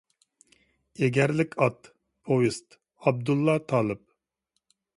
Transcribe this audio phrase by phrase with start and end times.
[1.01, 1.91] «ئېگەرلىك ئات»،
[2.29, 4.05] پوۋېست، ئابدۇللا تالىپ.